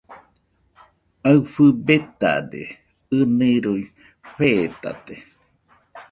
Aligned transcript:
Aɨfɨ 1.29 1.63
betade, 1.85 2.61
ɨniroi 3.19 3.83
fetate. 4.35 5.15